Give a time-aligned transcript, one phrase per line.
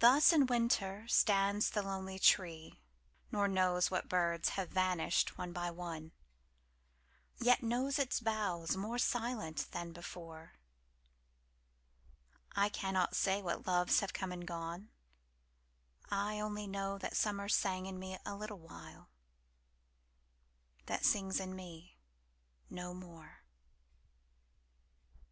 [0.00, 2.80] Thus in the winter stands the lonely tree,
[3.30, 6.10] Nor knows what birds have vanished one by one,
[7.38, 10.54] Yet knows its boughs more silent than before:
[12.56, 14.90] I cannot say what loves have come and gone;
[16.10, 19.08] I only know that summer sang in me A little while,
[20.86, 21.92] that in me sings
[22.76, 23.42] no more.